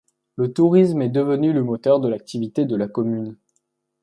[0.35, 3.37] Le tourisme est devenu le moteur de l'activité de la commune.